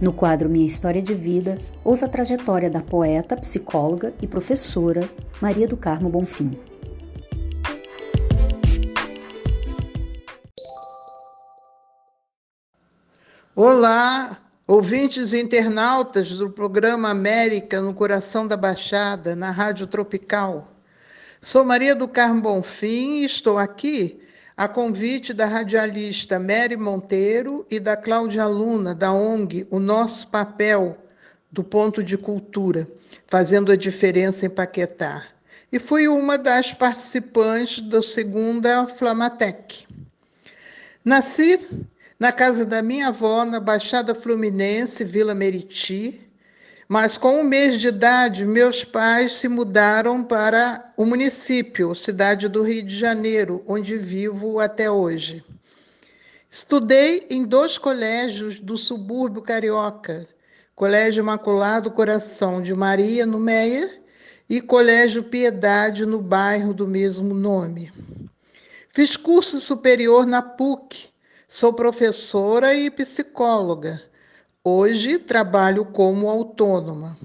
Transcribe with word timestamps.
No 0.00 0.12
quadro 0.12 0.48
Minha 0.50 0.66
História 0.66 1.00
de 1.00 1.14
Vida, 1.14 1.56
ouça 1.84 2.06
a 2.06 2.08
trajetória 2.08 2.68
da 2.68 2.82
poeta, 2.82 3.36
psicóloga 3.36 4.12
e 4.20 4.26
professora 4.26 5.08
Maria 5.40 5.68
do 5.68 5.76
Carmo 5.76 6.08
Bonfim. 6.08 6.58
Olá, 13.54 14.36
ouvintes 14.66 15.32
e 15.32 15.40
internautas 15.40 16.30
do 16.30 16.50
programa 16.50 17.08
América 17.08 17.80
no 17.80 17.94
Coração 17.94 18.48
da 18.48 18.56
Baixada, 18.56 19.36
na 19.36 19.52
Rádio 19.52 19.86
Tropical. 19.86 20.72
Sou 21.40 21.64
Maria 21.64 21.94
do 21.94 22.08
Carmo 22.08 22.42
Bonfim 22.42 23.18
e 23.18 23.24
estou 23.26 23.58
aqui 23.58 24.23
a 24.56 24.68
convite 24.68 25.34
da 25.34 25.46
radialista 25.46 26.38
Mary 26.38 26.76
Monteiro 26.76 27.66
e 27.68 27.80
da 27.80 27.96
Cláudia 27.96 28.46
Luna, 28.46 28.94
da 28.94 29.12
ONG 29.12 29.66
O 29.68 29.80
Nosso 29.80 30.28
Papel, 30.28 30.96
do 31.50 31.64
Ponto 31.64 32.04
de 32.04 32.16
Cultura, 32.16 32.86
fazendo 33.26 33.72
a 33.72 33.76
diferença 33.76 34.46
em 34.46 34.50
Paquetá. 34.50 35.24
E 35.72 35.80
fui 35.80 36.06
uma 36.06 36.38
das 36.38 36.72
participantes 36.72 37.82
da 37.82 38.00
segunda 38.00 38.86
Flamatec. 38.86 39.86
Nasci 41.04 41.84
na 42.18 42.30
casa 42.30 42.64
da 42.64 42.80
minha 42.80 43.08
avó, 43.08 43.44
na 43.44 43.58
Baixada 43.58 44.14
Fluminense, 44.14 45.04
Vila 45.04 45.34
Meriti, 45.34 46.20
mas 46.88 47.16
com 47.16 47.40
um 47.40 47.44
mês 47.44 47.80
de 47.80 47.88
idade, 47.88 48.44
meus 48.44 48.84
pais 48.84 49.36
se 49.36 49.48
mudaram 49.48 50.22
para 50.22 50.92
o 50.96 51.04
município, 51.04 51.94
cidade 51.94 52.46
do 52.48 52.62
Rio 52.62 52.82
de 52.82 52.98
Janeiro, 52.98 53.64
onde 53.66 53.96
vivo 53.96 54.58
até 54.58 54.90
hoje. 54.90 55.42
Estudei 56.50 57.26
em 57.30 57.44
dois 57.44 57.78
colégios 57.78 58.60
do 58.60 58.76
subúrbio 58.76 59.42
carioca, 59.42 60.26
Colégio 60.74 61.22
Imaculado 61.22 61.90
Coração 61.90 62.60
de 62.62 62.74
Maria, 62.74 63.24
no 63.24 63.38
Meia, 63.38 63.90
e 64.48 64.60
Colégio 64.60 65.24
Piedade, 65.24 66.04
no 66.04 66.20
bairro 66.20 66.74
do 66.74 66.86
mesmo 66.86 67.34
nome. 67.34 67.90
Fiz 68.92 69.16
curso 69.16 69.58
superior 69.58 70.26
na 70.26 70.42
PUC, 70.42 71.08
sou 71.48 71.72
professora 71.72 72.74
e 72.74 72.90
psicóloga 72.90 74.00
Hoje 74.66 75.18
trabalho 75.18 75.84
como 75.84 76.26
autônoma. 76.26 77.18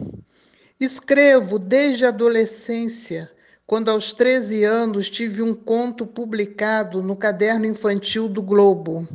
Escrevo 0.78 1.58
desde 1.58 2.04
a 2.04 2.10
adolescência, 2.10 3.32
quando 3.66 3.88
aos 3.88 4.12
13 4.12 4.66
anos 4.66 5.10
tive 5.10 5.42
um 5.42 5.56
conto 5.56 6.06
publicado 6.06 7.02
no 7.02 7.16
caderno 7.16 7.66
infantil 7.66 8.28
do 8.28 8.44
Globo. 8.44 9.08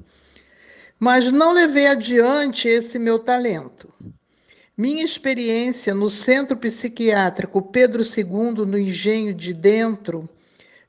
Mas 0.99 1.31
não 1.31 1.53
levei 1.53 1.87
adiante 1.87 2.67
esse 2.67 2.99
meu 2.99 3.19
talento. 3.19 3.93
Minha 4.75 5.05
experiência 5.05 5.95
no 5.95 6.09
Centro 6.09 6.57
Psiquiátrico 6.57 7.61
Pedro 7.61 8.03
II, 8.03 8.65
no 8.65 8.79
Engenho 8.79 9.35
de 9.35 9.53
Dentro, 9.53 10.27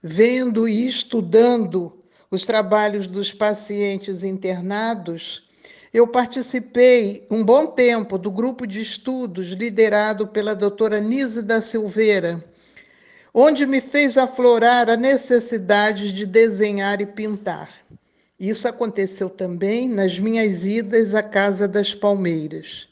vendo 0.02 0.70
e 0.70 0.88
estudando 0.88 2.02
os 2.32 2.44
trabalhos 2.44 3.08
dos 3.08 3.34
pacientes 3.34 4.24
internados, 4.24 5.46
eu 5.96 6.06
participei 6.06 7.26
um 7.32 7.42
bom 7.42 7.68
tempo 7.68 8.18
do 8.18 8.30
grupo 8.30 8.68
de 8.68 8.82
estudos 8.82 9.54
liderado 9.54 10.28
pela 10.28 10.54
doutora 10.54 11.00
Nise 11.00 11.42
da 11.42 11.62
Silveira, 11.62 12.44
onde 13.34 13.66
me 13.66 13.80
fez 13.80 14.18
aflorar 14.18 14.90
a 14.90 14.98
necessidade 14.98 16.12
de 16.12 16.26
desenhar 16.26 17.00
e 17.00 17.06
pintar. 17.06 17.70
Isso 18.38 18.68
aconteceu 18.68 19.30
também 19.30 19.88
nas 19.88 20.20
minhas 20.20 20.66
idas 20.66 21.16
à 21.16 21.24
Casa 21.24 21.66
das 21.66 21.96
Palmeiras. 21.96 22.90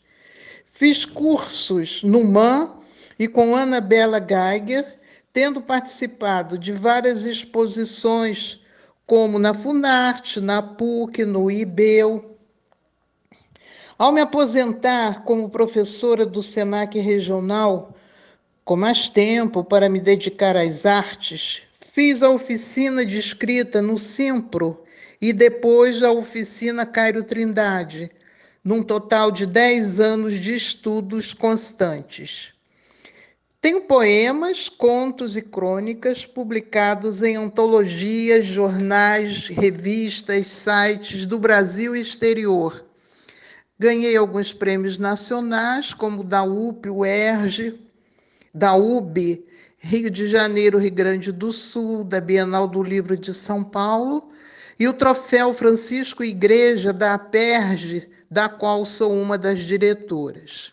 Fiz 0.71 1.03
cursos 1.03 2.03
no 2.03 2.23
MAN 2.23 2.72
e 3.19 3.28
com 3.28 3.53
Ana 3.53 3.81
Bela 3.81 4.25
Geiger, 4.25 4.97
tendo 5.33 5.61
participado 5.61 6.57
de 6.57 6.72
várias 6.72 7.25
exposições, 7.25 8.61
como 9.05 9.38
na 9.38 9.53
Funarte, 9.53 10.39
na 10.39 10.61
PUC, 10.61 11.25
no 11.25 11.51
IBEU, 11.51 12.32
ao 13.97 14.11
me 14.11 14.21
aposentar 14.21 15.23
como 15.23 15.49
professora 15.49 16.25
do 16.25 16.41
SENAC 16.41 16.99
regional, 16.99 17.95
com 18.65 18.75
mais 18.75 19.07
tempo 19.07 19.63
para 19.63 19.87
me 19.87 19.99
dedicar 19.99 20.57
às 20.57 20.85
artes, 20.85 21.61
fiz 21.91 22.23
a 22.23 22.29
oficina 22.29 23.05
de 23.05 23.19
escrita 23.19 23.81
no 23.81 23.99
Simpro 23.99 24.83
e 25.21 25.31
depois 25.31 26.01
a 26.01 26.11
oficina 26.11 26.85
Cairo 26.85 27.23
Trindade, 27.23 28.09
num 28.63 28.81
total 28.81 29.29
de 29.31 29.45
10 29.45 29.99
anos 29.99 30.39
de 30.39 30.55
estudos 30.55 31.33
constantes. 31.33 32.51
Tenho 33.61 33.81
poemas, 33.81 34.67
contos 34.67 35.37
e 35.37 35.41
crônicas 35.41 36.25
publicados 36.25 37.21
em 37.21 37.35
antologias, 37.35 38.45
jornais, 38.45 39.47
revistas, 39.47 40.47
sites 40.47 41.25
do 41.25 41.39
Brasil 41.39 41.95
e 41.95 42.01
exterior 42.01 42.83
Ganhei 43.79 44.16
alguns 44.16 44.53
prêmios 44.53 44.97
nacionais, 44.97 45.94
como 45.94 46.23
da 46.23 46.44
UP, 46.44 46.88
o 46.89 47.03
ERJ, 47.03 47.79
da 48.53 48.75
UB, 48.75 49.45
Rio 49.79 50.11
de 50.11 50.28
Janeiro, 50.28 50.78
Rio 50.78 50.94
Grande 50.94 51.31
do 51.31 51.51
Sul, 51.51 52.03
da 52.03 52.22
Bienal 52.22 52.67
do 52.67 52.84
Livro 52.84 53.17
de 53.17 53.34
São 53.34 53.63
Paulo, 53.63 54.29
e 54.79 54.88
o 54.88 54.94
troféu 54.94 55.53
Francisco 55.53 56.23
Igreja 56.23 56.94
da 56.94 57.16
APERJ, 57.16 58.09
da 58.29 58.47
qual 58.47 58.85
sou 58.85 59.11
uma 59.11 59.38
das 59.38 59.59
diretoras. 59.59 60.72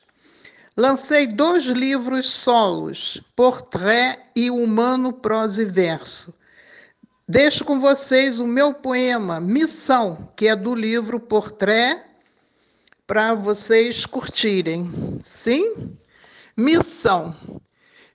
Lancei 0.76 1.26
dois 1.26 1.64
livros 1.64 2.30
solos, 2.30 3.22
Portrait 3.34 4.18
e 4.36 4.50
Humano 4.50 5.12
Prosa 5.12 5.62
e 5.62 5.64
Verso. 5.64 6.32
Deixo 7.28 7.64
com 7.64 7.80
vocês 7.80 8.40
o 8.40 8.46
meu 8.46 8.74
poema 8.74 9.40
Missão, 9.40 10.32
que 10.36 10.48
é 10.48 10.56
do 10.56 10.74
livro 10.74 11.18
Portrait 11.18 12.09
para 13.10 13.34
vocês 13.34 14.06
curtirem. 14.06 15.18
Sim? 15.24 15.98
Missão. 16.56 17.34